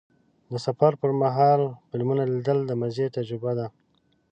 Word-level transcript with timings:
د 0.51 0.53
سفر 0.65 0.91
پر 1.01 1.11
مهال 1.21 1.61
فلمونه 1.89 2.23
لیدل 2.33 2.59
د 2.65 2.71
مزې 2.81 3.07
تجربه 3.17 3.51
ده. 3.59 3.67